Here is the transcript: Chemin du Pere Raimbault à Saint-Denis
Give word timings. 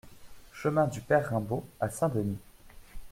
Chemin 0.51 0.87
du 0.87 0.99
Pere 0.99 1.27
Raimbault 1.29 1.63
à 1.79 1.91
Saint-Denis 1.91 2.39